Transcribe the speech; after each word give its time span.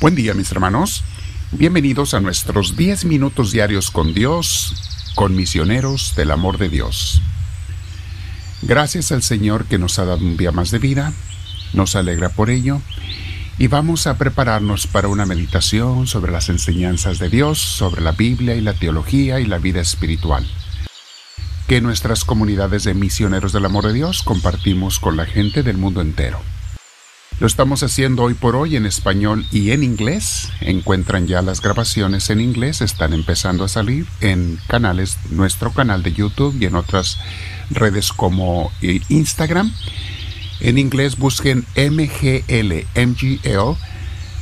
Buen 0.00 0.14
día 0.14 0.32
mis 0.32 0.52
hermanos. 0.52 1.02
Bienvenidos 1.50 2.14
a 2.14 2.20
nuestros 2.20 2.76
10 2.76 3.04
minutos 3.04 3.50
diarios 3.50 3.90
con 3.90 4.14
Dios, 4.14 5.10
con 5.16 5.34
misioneros 5.34 6.14
del 6.14 6.30
amor 6.30 6.56
de 6.56 6.68
Dios. 6.68 7.20
Gracias 8.62 9.10
al 9.10 9.24
Señor 9.24 9.64
que 9.64 9.76
nos 9.76 9.98
ha 9.98 10.04
dado 10.04 10.24
un 10.24 10.36
día 10.36 10.52
más 10.52 10.70
de 10.70 10.78
vida, 10.78 11.12
nos 11.72 11.96
alegra 11.96 12.28
por 12.28 12.48
ello 12.48 12.80
y 13.58 13.66
vamos 13.66 14.06
a 14.06 14.16
prepararnos 14.18 14.86
para 14.86 15.08
una 15.08 15.26
meditación 15.26 16.06
sobre 16.06 16.30
las 16.30 16.48
enseñanzas 16.48 17.18
de 17.18 17.28
Dios, 17.28 17.58
sobre 17.58 18.00
la 18.00 18.12
Biblia 18.12 18.54
y 18.54 18.60
la 18.60 18.74
teología 18.74 19.40
y 19.40 19.46
la 19.46 19.58
vida 19.58 19.80
espiritual 19.80 20.46
que 21.66 21.80
nuestras 21.82 22.24
comunidades 22.24 22.84
de 22.84 22.94
misioneros 22.94 23.52
del 23.52 23.66
amor 23.66 23.84
de 23.84 23.92
Dios 23.92 24.22
compartimos 24.22 25.00
con 25.00 25.18
la 25.18 25.26
gente 25.26 25.62
del 25.62 25.76
mundo 25.76 26.00
entero. 26.00 26.40
Lo 27.40 27.46
estamos 27.46 27.84
haciendo 27.84 28.24
hoy 28.24 28.34
por 28.34 28.56
hoy 28.56 28.74
en 28.74 28.84
español 28.84 29.46
y 29.52 29.70
en 29.70 29.84
inglés. 29.84 30.50
Encuentran 30.60 31.28
ya 31.28 31.40
las 31.40 31.60
grabaciones 31.60 32.30
en 32.30 32.40
inglés, 32.40 32.80
están 32.80 33.12
empezando 33.12 33.62
a 33.62 33.68
salir 33.68 34.08
en 34.20 34.58
canales, 34.66 35.18
nuestro 35.30 35.72
canal 35.72 36.02
de 36.02 36.12
YouTube 36.12 36.56
y 36.58 36.64
en 36.64 36.74
otras 36.74 37.16
redes 37.70 38.12
como 38.12 38.72
eh, 38.82 39.00
Instagram. 39.08 39.72
En 40.58 40.78
inglés 40.78 41.16
busquen 41.16 41.64
MGL, 41.76 42.86
MGL, 42.96 43.76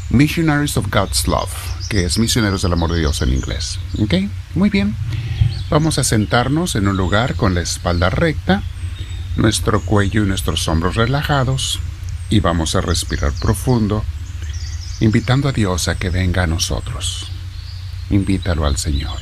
Missionaries 0.08 0.78
of 0.78 0.86
God's 0.90 1.28
Love, 1.28 1.52
que 1.90 2.06
es 2.06 2.18
Misioneros 2.18 2.62
del 2.62 2.72
Amor 2.72 2.92
de 2.92 3.00
Dios 3.00 3.20
en 3.20 3.34
inglés. 3.34 3.78
Muy 4.54 4.70
bien. 4.70 4.96
Vamos 5.68 5.98
a 5.98 6.04
sentarnos 6.04 6.76
en 6.76 6.88
un 6.88 6.96
lugar 6.96 7.34
con 7.34 7.54
la 7.54 7.60
espalda 7.60 8.08
recta, 8.08 8.62
nuestro 9.36 9.82
cuello 9.82 10.24
y 10.24 10.26
nuestros 10.26 10.66
hombros 10.66 10.94
relajados 10.94 11.78
y 12.28 12.40
vamos 12.40 12.74
a 12.74 12.80
respirar 12.80 13.32
profundo, 13.40 14.04
invitando 15.00 15.48
a 15.48 15.52
Dios 15.52 15.88
a 15.88 15.96
que 15.96 16.10
venga 16.10 16.42
a 16.44 16.46
nosotros. 16.46 17.30
Invítalo 18.10 18.66
al 18.66 18.76
Señor. 18.76 19.18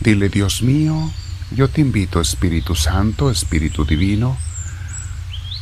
Dile, 0.00 0.28
Dios 0.28 0.62
mío, 0.62 1.10
yo 1.50 1.68
te 1.68 1.80
invito, 1.80 2.20
Espíritu 2.20 2.74
Santo, 2.74 3.30
Espíritu 3.30 3.84
Divino, 3.84 4.36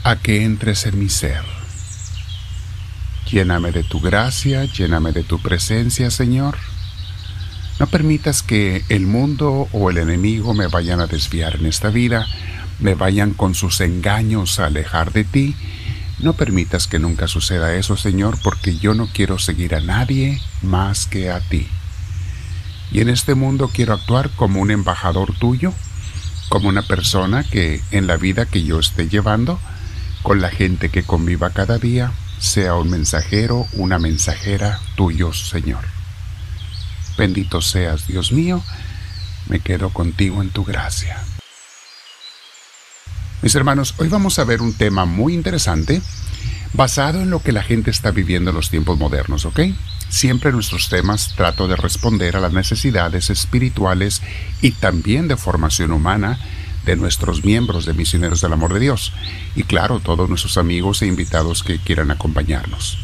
a 0.02 0.16
que 0.16 0.44
entres 0.44 0.86
en 0.86 0.98
mi 0.98 1.08
ser. 1.08 1.42
Lléname 3.30 3.72
de 3.72 3.84
tu 3.84 4.00
gracia, 4.00 4.64
lléname 4.64 5.12
de 5.12 5.22
tu 5.22 5.40
presencia, 5.40 6.10
Señor. 6.10 6.58
No 7.80 7.86
permitas 7.86 8.42
que 8.42 8.84
el 8.88 9.06
mundo 9.06 9.68
o 9.72 9.90
el 9.90 9.98
enemigo 9.98 10.54
me 10.54 10.68
vayan 10.68 11.00
a 11.00 11.06
desviar 11.06 11.56
en 11.56 11.66
esta 11.66 11.88
vida, 11.88 12.26
me 12.78 12.94
vayan 12.94 13.32
con 13.32 13.54
sus 13.54 13.80
engaños 13.80 14.58
a 14.58 14.66
alejar 14.66 15.12
de 15.12 15.24
ti. 15.24 15.56
No 16.18 16.34
permitas 16.34 16.86
que 16.86 16.98
nunca 16.98 17.28
suceda 17.28 17.74
eso, 17.74 17.96
Señor, 17.96 18.38
porque 18.42 18.76
yo 18.78 18.94
no 18.94 19.08
quiero 19.12 19.38
seguir 19.38 19.74
a 19.74 19.80
nadie 19.80 20.40
más 20.62 21.06
que 21.06 21.30
a 21.30 21.40
ti. 21.40 21.68
Y 22.92 23.00
en 23.00 23.08
este 23.08 23.34
mundo 23.34 23.70
quiero 23.72 23.94
actuar 23.94 24.30
como 24.30 24.60
un 24.60 24.70
embajador 24.70 25.34
tuyo, 25.36 25.72
como 26.48 26.68
una 26.68 26.82
persona 26.82 27.42
que 27.42 27.80
en 27.90 28.06
la 28.06 28.16
vida 28.16 28.46
que 28.46 28.62
yo 28.62 28.78
esté 28.78 29.08
llevando, 29.08 29.58
con 30.22 30.40
la 30.40 30.50
gente 30.50 30.88
que 30.88 31.02
conviva 31.02 31.50
cada 31.50 31.78
día, 31.78 32.12
sea 32.38 32.74
un 32.74 32.90
mensajero, 32.90 33.66
una 33.72 33.98
mensajera 33.98 34.80
tuyo, 34.96 35.32
Señor. 35.32 35.84
Bendito 37.16 37.60
seas, 37.60 38.06
Dios 38.06 38.32
mío, 38.32 38.62
me 39.48 39.60
quedo 39.60 39.90
contigo 39.90 40.42
en 40.42 40.50
tu 40.50 40.64
gracia. 40.64 41.18
Mis 43.44 43.54
hermanos, 43.54 43.94
hoy 43.98 44.08
vamos 44.08 44.38
a 44.38 44.44
ver 44.44 44.62
un 44.62 44.72
tema 44.72 45.04
muy 45.04 45.34
interesante 45.34 46.00
basado 46.72 47.20
en 47.20 47.28
lo 47.28 47.42
que 47.42 47.52
la 47.52 47.62
gente 47.62 47.90
está 47.90 48.10
viviendo 48.10 48.48
en 48.48 48.56
los 48.56 48.70
tiempos 48.70 48.98
modernos, 48.98 49.44
¿ok? 49.44 49.60
Siempre 50.08 50.48
en 50.48 50.54
nuestros 50.54 50.88
temas 50.88 51.34
trato 51.36 51.68
de 51.68 51.76
responder 51.76 52.36
a 52.36 52.40
las 52.40 52.54
necesidades 52.54 53.28
espirituales 53.28 54.22
y 54.62 54.70
también 54.70 55.28
de 55.28 55.36
formación 55.36 55.92
humana 55.92 56.38
de 56.86 56.96
nuestros 56.96 57.44
miembros 57.44 57.84
de 57.84 57.92
Misioneros 57.92 58.40
del 58.40 58.54
Amor 58.54 58.72
de 58.72 58.80
Dios 58.80 59.12
y 59.54 59.64
claro, 59.64 60.00
todos 60.00 60.26
nuestros 60.30 60.56
amigos 60.56 61.02
e 61.02 61.06
invitados 61.06 61.62
que 61.62 61.78
quieran 61.78 62.10
acompañarnos. 62.10 62.96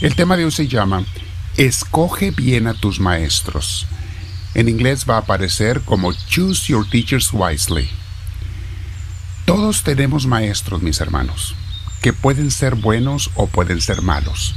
El 0.00 0.14
tema 0.14 0.38
de 0.38 0.46
hoy 0.46 0.52
se 0.52 0.68
llama 0.68 1.04
Escoge 1.58 2.30
bien 2.30 2.66
a 2.66 2.72
tus 2.72 2.98
maestros. 2.98 3.86
En 4.54 4.70
inglés 4.70 5.04
va 5.06 5.16
a 5.16 5.20
aparecer 5.20 5.82
como 5.82 6.14
Choose 6.14 6.68
Your 6.68 6.88
Teachers 6.88 7.28
Wisely. 7.34 7.99
Todos 9.50 9.82
tenemos 9.82 10.28
maestros, 10.28 10.80
mis 10.80 11.00
hermanos, 11.00 11.56
que 12.02 12.12
pueden 12.12 12.52
ser 12.52 12.76
buenos 12.76 13.32
o 13.34 13.48
pueden 13.48 13.80
ser 13.80 14.00
malos. 14.00 14.54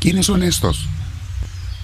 ¿Quiénes 0.00 0.24
son 0.24 0.42
estos? 0.42 0.88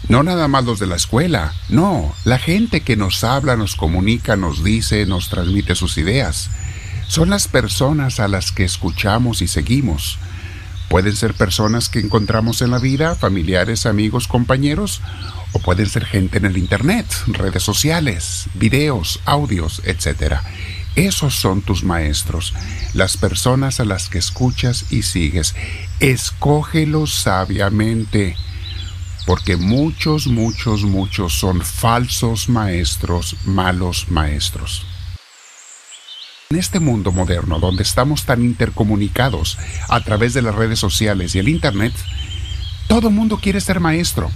No 0.09 0.22
nada 0.22 0.48
más 0.48 0.64
los 0.64 0.78
de 0.78 0.86
la 0.86 0.97
escuela, 0.97 1.53
no, 1.69 2.14
la 2.25 2.38
gente 2.38 2.81
que 2.81 2.97
nos 2.97 3.22
habla, 3.22 3.54
nos 3.56 3.76
comunica, 3.76 4.36
nos 4.36 4.64
dice, 4.64 5.04
nos 5.04 5.28
transmite 5.28 5.75
sus 5.75 5.98
ideas. 5.98 6.48
Son 7.06 7.28
las 7.28 7.48
personas 7.48 8.19
a 8.19 8.28
las 8.28 8.50
que 8.50 8.65
escuchamos 8.65 9.42
y 9.42 9.47
seguimos. 9.47 10.19
Pueden 10.88 11.16
ser 11.16 11.34
personas 11.34 11.91
que 11.91 12.00
encontramos 12.00 12.62
en 12.62 12.70
la 12.70 12.78
vida, 12.78 13.15
familiares, 13.15 13.84
amigos, 13.84 14.26
compañeros, 14.26 15.03
o 15.53 15.59
pueden 15.59 15.86
ser 15.86 16.06
gente 16.06 16.38
en 16.38 16.47
el 16.47 16.56
Internet, 16.56 17.04
redes 17.26 17.62
sociales, 17.62 18.47
videos, 18.54 19.20
audios, 19.26 19.82
etc. 19.84 20.41
Esos 20.98 21.36
son 21.36 21.62
tus 21.62 21.84
maestros, 21.84 22.53
las 22.92 23.16
personas 23.16 23.78
a 23.78 23.84
las 23.84 24.09
que 24.09 24.19
escuchas 24.19 24.86
y 24.91 25.03
sigues. 25.03 25.54
Escógelos 26.00 27.14
sabiamente, 27.14 28.34
porque 29.25 29.56
muchos, 29.56 30.26
muchos, 30.26 30.82
muchos 30.82 31.34
son 31.34 31.62
falsos 31.62 32.48
maestros, 32.48 33.36
malos 33.44 34.06
maestros. 34.10 34.86
En 36.50 36.59
este 36.59 36.81
mundo 36.81 37.12
moderno, 37.12 37.60
donde 37.60 37.84
estamos 37.84 38.25
tan 38.25 38.42
intercomunicados 38.42 39.56
a 39.88 40.00
través 40.00 40.34
de 40.34 40.42
las 40.42 40.56
redes 40.56 40.80
sociales 40.80 41.32
y 41.36 41.38
el 41.38 41.48
Internet, 41.48 41.92
todo 42.88 43.10
mundo 43.10 43.38
quiere 43.41 43.60
ser 43.60 43.78
maestro. 43.78 44.32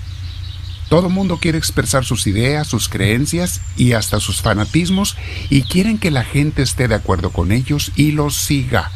Todo 0.93 1.09
mundo 1.09 1.39
quiere 1.39 1.57
expresar 1.57 2.05
sus 2.05 2.27
ideas, 2.27 2.67
sus 2.67 2.91
creencias 2.91 3.63
y 3.79 3.95
hasta 3.95 4.21
sus 4.21 4.43
fanatismos 4.43 5.17
y 5.49 5.63
quieren 5.63 5.97
que 5.97 6.11
la 6.11 6.23
gente 6.23 6.61
esté 6.61 6.87
de 6.87 6.95
acuerdo 6.95 7.31
con 7.31 7.51
ellos 7.51 7.93
y 7.97 8.13
los 8.13 8.37
siga. 8.37 8.91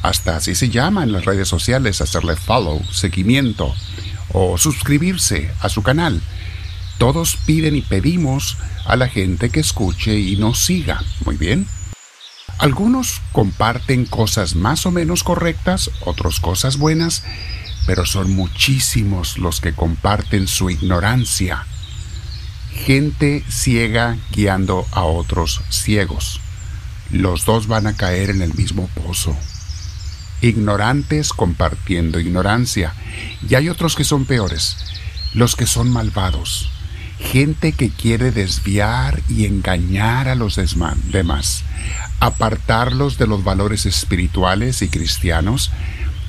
Hasta 0.00 0.36
así 0.36 0.54
se 0.54 0.70
llama 0.70 1.02
en 1.02 1.12
las 1.12 1.26
redes 1.26 1.48
sociales 1.48 2.00
hacerle 2.00 2.34
follow, 2.34 2.82
seguimiento 2.90 3.74
o 4.32 4.56
suscribirse 4.56 5.50
a 5.60 5.68
su 5.68 5.82
canal. 5.82 6.22
Todos 6.96 7.36
piden 7.44 7.76
y 7.76 7.82
pedimos 7.82 8.56
a 8.86 8.96
la 8.96 9.06
gente 9.06 9.50
que 9.50 9.60
escuche 9.60 10.18
y 10.18 10.36
nos 10.36 10.60
siga. 10.60 11.04
Muy 11.26 11.36
bien. 11.36 11.66
Algunos 12.56 13.20
comparten 13.32 14.06
cosas 14.06 14.54
más 14.54 14.86
o 14.86 14.90
menos 14.90 15.24
correctas, 15.24 15.90
otros 16.06 16.40
cosas 16.40 16.78
buenas, 16.78 17.22
pero 17.86 18.06
son 18.06 18.34
muchísimos 18.34 19.38
los 19.38 19.60
que 19.60 19.72
comparten 19.72 20.46
su 20.46 20.70
ignorancia. 20.70 21.66
Gente 22.72 23.44
ciega 23.48 24.16
guiando 24.32 24.86
a 24.92 25.04
otros 25.04 25.60
ciegos. 25.70 26.40
Los 27.10 27.44
dos 27.44 27.66
van 27.66 27.86
a 27.86 27.94
caer 27.94 28.30
en 28.30 28.42
el 28.42 28.54
mismo 28.54 28.88
pozo. 28.88 29.36
Ignorantes 30.40 31.32
compartiendo 31.32 32.18
ignorancia. 32.18 32.94
Y 33.48 33.54
hay 33.54 33.68
otros 33.68 33.94
que 33.94 34.04
son 34.04 34.24
peores, 34.24 34.76
los 35.34 35.54
que 35.54 35.66
son 35.66 35.90
malvados. 35.90 36.70
Gente 37.20 37.72
que 37.72 37.90
quiere 37.90 38.32
desviar 38.32 39.22
y 39.28 39.44
engañar 39.46 40.26
a 40.28 40.34
los 40.34 40.58
demás, 41.12 41.62
apartarlos 42.18 43.18
de 43.18 43.28
los 43.28 43.44
valores 43.44 43.86
espirituales 43.86 44.82
y 44.82 44.88
cristianos 44.88 45.70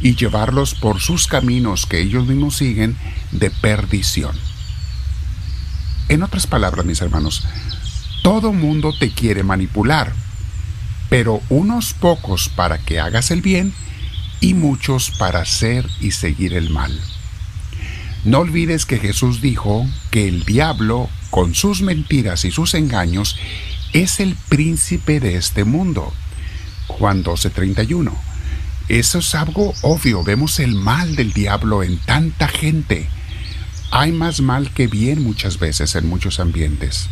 y 0.04 0.16
llevarlos 0.16 0.76
por 0.76 1.00
sus 1.00 1.28
caminos 1.28 1.86
que 1.86 2.02
ellos 2.02 2.28
mismos 2.28 2.58
siguen 2.58 2.98
de 3.32 3.50
perdición. 3.50 4.36
En 6.10 6.22
otras 6.22 6.46
palabras, 6.46 6.86
mis 6.86 7.02
hermanos, 7.02 7.46
todo 8.22 8.52
mundo 8.52 8.94
te 8.96 9.12
quiere 9.12 9.44
manipular, 9.44 10.14
pero 11.10 11.42
unos 11.48 11.94
pocos 11.94 12.50
para 12.50 12.80
que 12.80 13.00
hagas 13.00 13.32
el 13.32 13.42
bien 13.42 13.74
y 14.42 14.54
muchos 14.54 15.10
para 15.12 15.40
hacer 15.40 15.90
y 16.02 16.12
seguir 16.12 16.54
el 16.54 16.70
mal. 16.70 17.00
No 18.26 18.40
olvides 18.40 18.86
que 18.86 19.00
Jesús 19.00 19.42
dijo 19.42 19.88
que 20.12 20.28
el 20.28 20.44
diablo, 20.44 21.10
con 21.30 21.56
sus 21.56 21.82
mentiras 21.82 22.44
y 22.44 22.52
sus 22.52 22.74
engaños, 22.74 23.38
es 23.94 24.20
el 24.20 24.36
príncipe 24.50 25.22
de 25.22 25.38
este 25.38 25.64
mundo. 25.64 26.14
Juan 26.88 27.24
12:31 27.24 28.33
eso 28.90 29.20
es 29.20 29.36
algo 29.36 29.74
obvio. 29.82 30.24
Vemos 30.24 30.60
el 30.60 30.76
mal 30.76 31.16
del 31.16 31.34
diablo 31.34 31.84
en 31.84 31.98
tanta 32.00 32.48
gente. 32.48 33.08
Hay 33.92 34.12
más 34.12 34.42
mal 34.42 34.72
que 34.72 34.88
bien 34.88 35.24
muchas 35.24 35.60
veces 35.60 35.96
en 35.96 36.08
muchos 36.08 36.40
ambientes. 36.40 37.10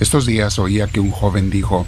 Estos 0.00 0.26
días 0.26 0.58
oía 0.58 0.88
que 0.88 1.00
un 1.00 1.10
joven 1.10 1.50
dijo, 1.50 1.86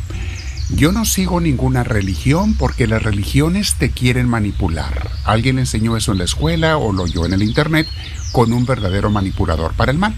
Yo 0.71 0.93
no 0.93 1.05
sigo 1.05 1.41
ninguna 1.41 1.83
religión 1.83 2.55
porque 2.55 2.87
las 2.87 3.03
religiones 3.03 3.75
te 3.75 3.91
quieren 3.91 4.29
manipular. 4.29 5.11
Alguien 5.25 5.59
enseñó 5.59 5.97
eso 5.97 6.13
en 6.13 6.19
la 6.19 6.25
escuela 6.25 6.77
o 6.77 6.93
lo 6.93 7.05
oyó 7.05 7.27
en 7.27 7.33
el 7.33 7.43
internet 7.43 7.89
con 8.33 8.53
un 8.53 8.67
verdadero 8.67 9.11
manipulador 9.11 9.73
para 9.75 9.93
el 9.93 9.99
mal. 9.99 10.15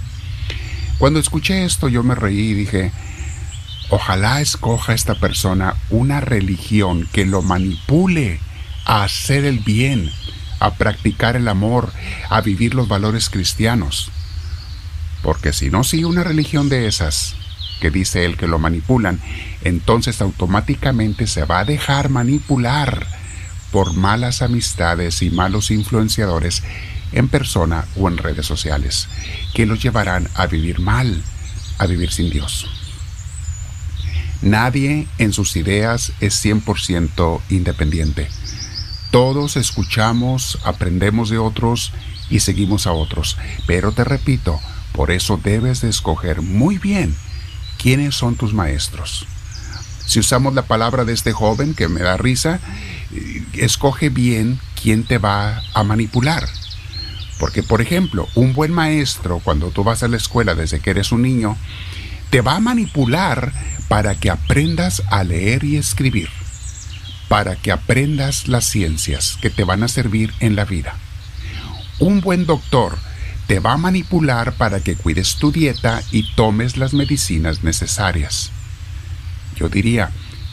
Cuando 0.99 1.19
escuché 1.19 1.65
esto 1.65 1.89
yo 1.89 2.03
me 2.03 2.15
reí 2.15 2.51
y 2.51 2.55
dije, 2.55 2.93
ojalá 3.91 4.41
escoja 4.41 4.95
esta 4.95 5.17
persona 5.17 5.75
una 5.91 6.21
religión 6.21 7.09
que 7.13 7.27
lo 7.27 7.43
manipule 7.43 8.41
a 8.85 9.05
hacer 9.05 9.45
el 9.45 9.59
bien, 9.59 10.11
a 10.61 10.75
practicar 10.75 11.37
el 11.37 11.49
amor, 11.49 11.93
a 12.29 12.41
vivir 12.41 12.75
los 12.75 12.89
valores 12.89 13.29
cristianos. 13.29 14.11
Porque 15.23 15.53
si 15.53 15.71
no 15.71 15.85
sigue 15.85 16.07
una 16.07 16.25
religión 16.25 16.69
de 16.69 16.87
esas, 16.87 17.35
que 17.81 17.91
dice 17.91 18.25
él 18.25 18.37
que 18.37 18.47
lo 18.47 18.59
manipulan, 18.59 19.21
entonces 19.63 20.21
automáticamente 20.21 21.27
se 21.27 21.45
va 21.45 21.61
a 21.61 21.65
dejar 21.65 22.11
manipular 22.11 23.07
por 23.73 23.95
malas 23.95 24.43
amistades 24.43 25.23
y 25.23 25.31
malos 25.31 25.71
influenciadores 25.71 26.63
en 27.13 27.29
persona 27.29 27.87
o 27.97 28.09
en 28.09 28.19
redes 28.19 28.47
sociales, 28.47 29.09
que 29.55 29.67
los 29.67 29.83
llevarán 29.83 30.29
a 30.35 30.47
vivir 30.47 30.81
mal, 30.81 31.23
a 31.79 31.87
vivir 31.87 32.13
sin 32.13 32.31
Dios. 32.31 32.80
Nadie 34.43 35.07
en 35.19 35.33
sus 35.33 35.57
ideas 35.57 36.13
es 36.21 36.45
100% 36.45 37.41
independiente. 37.51 38.29
Todos 39.11 39.57
escuchamos, 39.57 40.59
aprendemos 40.65 41.31
de 41.31 41.39
otros 41.39 41.93
y 42.31 42.41
seguimos 42.41 42.87
a 42.87 42.93
otros. 42.93 43.37
Pero 43.67 43.93
te 43.93 44.05
repito, 44.05 44.61
por 44.93 45.11
eso 45.11 45.39
debes 45.43 45.81
de 45.81 45.91
escoger 45.91 46.43
muy 46.43 46.79
bien 46.79 47.15
quiénes 47.77 48.15
son 48.15 48.37
tus 48.37 48.55
maestros. 48.55 49.27
Si 50.07 50.21
usamos 50.21 50.55
la 50.55 50.63
palabra 50.63 51.05
de 51.05 51.13
este 51.13 51.33
joven 51.33 51.75
que 51.75 51.89
me 51.89 52.01
da 52.01 52.17
risa, 52.17 52.61
eh, 53.13 53.45
escoge 53.55 54.09
bien 54.09 54.59
quién 54.81 55.05
te 55.05 55.19
va 55.19 55.63
a 55.75 55.85
manipular. 55.85 56.49
Porque, 57.39 57.63
por 57.63 57.81
ejemplo, 57.81 58.29
un 58.35 58.53
buen 58.53 58.73
maestro, 58.73 59.41
cuando 59.43 59.71
tú 59.71 59.85
vas 59.85 60.03
a 60.03 60.09
la 60.09 60.17
escuela 60.17 60.55
desde 60.55 60.81
que 60.81 60.91
eres 60.91 61.11
un 61.11 61.23
niño, 61.23 61.57
te 62.31 62.41
va 62.41 62.57
a 62.57 62.61
manipular 62.61 63.53
para 63.89 64.15
que 64.15 64.31
aprendas 64.31 65.03
a 65.11 65.25
leer 65.25 65.65
y 65.65 65.77
escribir 65.77 66.29
para 67.31 67.55
que 67.55 67.71
aprendas 67.71 68.49
las 68.49 68.65
ciencias 68.65 69.39
que 69.41 69.51
te 69.51 69.63
van 69.63 69.85
a 69.85 69.89
servir 69.89 70.35
en 70.41 70.57
la 70.57 70.65
vida. 70.65 70.97
Un 72.01 72.21
buen 72.21 72.45
doctor 72.45 72.99
te 73.47 73.61
va 73.61 73.75
a 73.75 73.77
manipular 73.77 74.55
para 74.55 74.81
que 74.81 74.97
cuides 74.97 75.37
tu 75.37 75.53
dieta 75.53 76.03
y 76.11 76.35
tomes 76.35 76.77
las 76.77 76.93
medicinas 76.93 77.63
necesarias. 77.63 78.51
Yo 79.55 79.69
diría, 79.69 80.11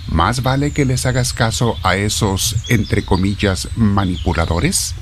más 0.07 0.43
vale 0.43 0.69
que 0.69 0.85
les 0.85 1.07
hagas 1.07 1.33
caso 1.33 1.77
a 1.81 1.95
esos, 1.95 2.55
entre 2.67 3.03
comillas, 3.03 3.69
manipuladores, 3.75 4.93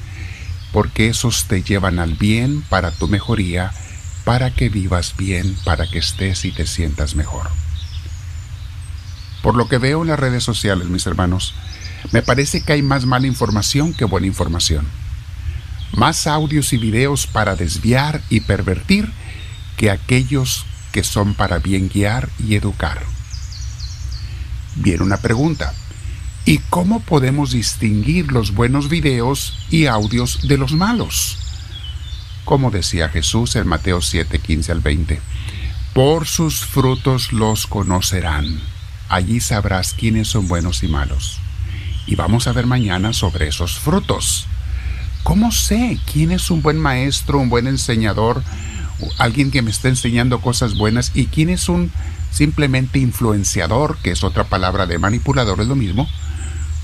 porque 0.72 1.10
esos 1.10 1.44
te 1.44 1.62
llevan 1.62 2.00
al 2.00 2.13
bien 2.13 2.62
para 2.62 2.92
tu 2.92 3.10
mejoría, 3.10 3.74
para 4.25 4.51
que 4.51 4.69
vivas 4.69 5.16
bien, 5.16 5.56
para 5.63 5.88
que 5.88 6.00
estés 6.00 6.44
y 6.44 6.51
te 6.51 6.68
sientas 6.68 7.16
mejor. 7.16 7.50
Por 9.42 9.56
lo 9.56 9.69
que 9.69 9.77
veo 9.77 10.01
en 10.01 10.10
las 10.10 10.19
redes 10.19 10.44
sociales, 10.44 10.89
mis 10.89 11.06
hermanos, 11.06 11.54
me 12.12 12.24
parece 12.24 12.62
que 12.62 12.74
hay 12.74 12.81
más 12.81 13.06
mala 13.06 13.27
información 13.27 13.94
que 13.94 14.06
buena 14.06 14.27
información. 14.27 14.88
Más 15.94 16.25
audios 16.27 16.74
y 16.74 16.77
videos 16.77 17.27
para 17.27 17.56
desviar 17.56 18.22
y 18.30 18.42
pervertir 18.42 19.13
que 19.77 19.92
aquellos 19.92 20.66
que 20.92 21.04
son 21.04 21.36
para 21.36 21.60
bien 21.60 21.89
guiar 21.89 22.30
y 22.39 22.56
educar. 22.56 23.04
Viene 24.75 25.04
una 25.04 25.18
pregunta. 25.18 25.74
¿Y 26.45 26.60
cómo 26.69 27.00
podemos 27.00 27.51
distinguir 27.51 28.31
los 28.31 28.54
buenos 28.54 28.89
videos 28.89 29.66
y 29.69 29.86
audios 29.86 30.48
de 30.48 30.57
los 30.57 30.74
malos? 30.74 31.44
Como 32.45 32.71
decía 32.71 33.09
Jesús 33.09 33.57
en 33.57 33.68
Mateo 33.68 34.01
7, 34.01 34.39
15 34.39 34.71
al 34.71 34.80
20, 34.80 35.19
por 35.94 36.27
sus 36.27 36.65
frutos 36.65 37.33
los 37.33 37.68
conocerán 37.68 38.62
allí 39.09 39.39
sabrás 39.39 39.94
quiénes 39.94 40.27
son 40.27 40.47
buenos 40.47 40.83
y 40.83 40.88
malos. 40.88 41.39
Y 42.07 42.15
vamos 42.15 42.47
a 42.47 42.53
ver 42.53 42.65
mañana 42.65 43.13
sobre 43.13 43.47
esos 43.47 43.80
frutos. 43.80 44.47
¿Cómo 45.24 45.51
sé 45.51 46.00
quién 46.12 46.31
es 46.31 46.51
un 46.51 46.62
buen 46.62 46.77
maestro, 46.77 47.39
un 47.39 47.50
buen 47.50 47.68
enseñador, 47.68 48.44
alguien 49.18 49.51
que 49.51 49.62
me 49.62 49.71
está 49.71 49.89
enseñando 49.89 50.39
cosas 50.39 50.75
buenas 50.75 51.12
y 51.15 51.25
quién 51.27 51.50
es 51.50 51.68
un 51.68 51.91
simplemente 52.31 53.00
influenciador, 53.00 53.98
que 54.03 54.12
es 54.12 54.24
otra 54.24 54.44
palabra 54.44 54.86
de 54.86 55.00
manipulador, 55.00 55.62
es 55.62 55.68
lo 55.68 55.75
mismo? 55.75 56.07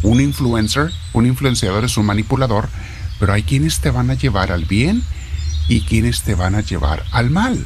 Un 0.02 0.22
influencer, 0.22 0.92
un 1.14 1.28
influenciador 1.28 1.84
es 1.84 1.98
un 1.98 2.08
manipulador, 2.08 2.70
pero 3.20 3.34
hay 3.34 3.44
quienes 3.44 3.80
te 3.80 3.92
van 3.92 4.10
a 4.10 4.16
llevar 4.16 4.52
al 4.52 4.66
bien 4.66 5.04
y 5.72 5.80
quienes 5.80 6.24
te 6.24 6.36
van 6.36 6.56
a 6.56 6.60
llevar 6.60 7.06
al 7.12 7.30
mal. 7.30 7.66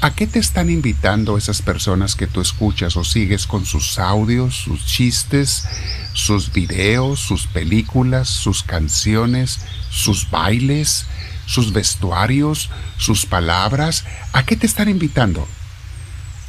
¿A 0.00 0.14
qué 0.14 0.28
te 0.28 0.38
están 0.38 0.70
invitando 0.70 1.36
esas 1.36 1.62
personas 1.62 2.14
que 2.14 2.28
tú 2.28 2.40
escuchas 2.40 2.96
o 2.96 3.02
sigues 3.02 3.48
con 3.48 3.66
sus 3.66 3.98
audios, 3.98 4.54
sus 4.54 4.86
chistes, 4.86 5.66
sus 6.12 6.52
videos, 6.52 7.18
sus 7.18 7.48
películas, 7.48 8.28
sus 8.28 8.62
canciones, 8.62 9.62
sus 9.90 10.30
bailes, 10.30 11.06
sus 11.46 11.72
vestuarios, 11.72 12.70
sus 12.98 13.26
palabras? 13.26 14.04
¿A 14.32 14.44
qué 14.44 14.54
te 14.54 14.66
están 14.66 14.88
invitando? 14.88 15.48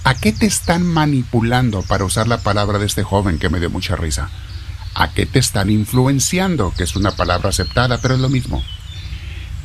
¿A 0.04 0.14
qué 0.14 0.32
te 0.34 0.46
están 0.46 0.86
manipulando 0.86 1.82
para 1.82 2.06
usar 2.06 2.28
la 2.28 2.44
palabra 2.44 2.78
de 2.78 2.86
este 2.86 3.02
joven 3.02 3.40
que 3.40 3.50
me 3.50 3.60
dio 3.60 3.72
mucha 3.72 3.96
risa? 3.96 4.30
¿A 4.94 5.14
qué 5.14 5.26
te 5.26 5.40
están 5.40 5.72
influenciando? 5.72 6.72
Que 6.78 6.84
es 6.84 6.96
una 6.96 7.10
palabra 7.10 7.50
aceptada, 7.50 8.00
pero 8.00 8.14
es 8.14 8.20
lo 8.20 8.30
mismo 8.30 8.64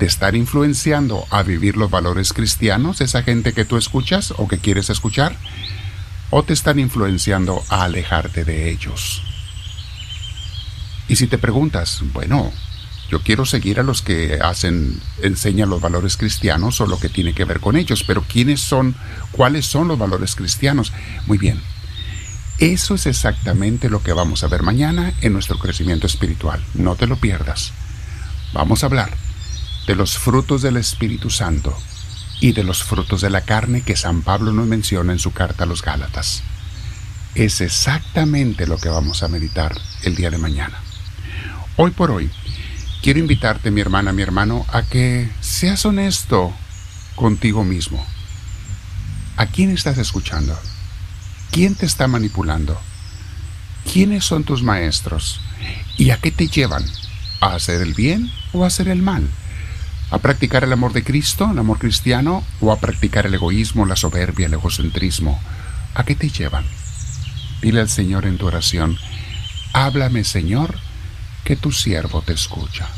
te 0.00 0.06
están 0.06 0.34
influenciando 0.34 1.26
a 1.28 1.42
vivir 1.42 1.76
los 1.76 1.90
valores 1.90 2.32
cristianos, 2.32 3.02
esa 3.02 3.22
gente 3.22 3.52
que 3.52 3.66
tú 3.66 3.76
escuchas 3.76 4.32
o 4.38 4.48
que 4.48 4.56
quieres 4.56 4.88
escuchar, 4.88 5.36
o 6.30 6.42
te 6.42 6.54
están 6.54 6.78
influenciando 6.78 7.62
a 7.68 7.82
alejarte 7.84 8.46
de 8.46 8.70
ellos. 8.70 9.22
Y 11.06 11.16
si 11.16 11.26
te 11.26 11.36
preguntas, 11.36 12.00
bueno, 12.14 12.50
yo 13.10 13.20
quiero 13.20 13.44
seguir 13.44 13.78
a 13.78 13.82
los 13.82 14.00
que 14.00 14.38
hacen, 14.42 14.98
enseñan 15.20 15.68
los 15.68 15.82
valores 15.82 16.16
cristianos 16.16 16.80
o 16.80 16.86
lo 16.86 16.98
que 16.98 17.10
tiene 17.10 17.34
que 17.34 17.44
ver 17.44 17.60
con 17.60 17.76
ellos, 17.76 18.02
pero 18.02 18.22
¿quiénes 18.22 18.62
son, 18.62 18.94
cuáles 19.32 19.66
son 19.66 19.86
los 19.86 19.98
valores 19.98 20.34
cristianos? 20.34 20.94
Muy 21.26 21.36
bien. 21.36 21.60
Eso 22.56 22.94
es 22.94 23.04
exactamente 23.04 23.90
lo 23.90 24.02
que 24.02 24.14
vamos 24.14 24.44
a 24.44 24.48
ver 24.48 24.62
mañana 24.62 25.12
en 25.20 25.34
nuestro 25.34 25.58
crecimiento 25.58 26.06
espiritual. 26.06 26.64
No 26.72 26.96
te 26.96 27.06
lo 27.06 27.16
pierdas. 27.16 27.74
Vamos 28.54 28.82
a 28.82 28.86
hablar 28.86 29.29
de 29.90 29.96
los 29.96 30.18
frutos 30.18 30.62
del 30.62 30.76
Espíritu 30.76 31.30
Santo 31.30 31.76
y 32.38 32.52
de 32.52 32.62
los 32.62 32.84
frutos 32.84 33.22
de 33.22 33.28
la 33.28 33.40
carne 33.40 33.82
que 33.82 33.96
San 33.96 34.22
Pablo 34.22 34.52
nos 34.52 34.68
menciona 34.68 35.12
en 35.12 35.18
su 35.18 35.32
carta 35.32 35.64
a 35.64 35.66
los 35.66 35.82
Gálatas. 35.82 36.44
Es 37.34 37.60
exactamente 37.60 38.68
lo 38.68 38.78
que 38.78 38.88
vamos 38.88 39.24
a 39.24 39.28
meditar 39.28 39.76
el 40.04 40.14
día 40.14 40.30
de 40.30 40.38
mañana. 40.38 40.78
Hoy 41.76 41.90
por 41.90 42.12
hoy, 42.12 42.30
quiero 43.02 43.18
invitarte, 43.18 43.72
mi 43.72 43.80
hermana, 43.80 44.12
mi 44.12 44.22
hermano, 44.22 44.64
a 44.72 44.82
que 44.82 45.28
seas 45.40 45.84
honesto 45.84 46.52
contigo 47.16 47.64
mismo. 47.64 48.06
¿A 49.36 49.46
quién 49.46 49.70
estás 49.70 49.98
escuchando? 49.98 50.56
¿Quién 51.50 51.74
te 51.74 51.86
está 51.86 52.06
manipulando? 52.06 52.80
¿Quiénes 53.92 54.24
son 54.24 54.44
tus 54.44 54.62
maestros? 54.62 55.40
¿Y 55.98 56.10
a 56.10 56.18
qué 56.18 56.30
te 56.30 56.46
llevan? 56.46 56.84
¿A 57.40 57.56
hacer 57.56 57.82
el 57.82 57.94
bien 57.94 58.30
o 58.52 58.62
a 58.62 58.68
hacer 58.68 58.86
el 58.86 59.02
mal? 59.02 59.28
A 60.10 60.18
practicar 60.18 60.64
el 60.64 60.72
amor 60.72 60.92
de 60.92 61.04
Cristo, 61.04 61.48
el 61.50 61.58
amor 61.58 61.78
cristiano, 61.78 62.44
o 62.60 62.72
a 62.72 62.80
practicar 62.80 63.26
el 63.26 63.34
egoísmo, 63.34 63.86
la 63.86 63.96
soberbia, 63.96 64.46
el 64.46 64.54
egocentrismo. 64.54 65.40
¿A 65.94 66.04
qué 66.04 66.14
te 66.14 66.28
llevan? 66.28 66.64
Dile 67.62 67.80
al 67.80 67.88
Señor 67.88 68.26
en 68.26 68.38
tu 68.38 68.46
oración, 68.46 68.96
háblame 69.72 70.24
Señor, 70.24 70.76
que 71.44 71.56
tu 71.56 71.72
siervo 71.72 72.22
te 72.22 72.32
escucha. 72.32 72.88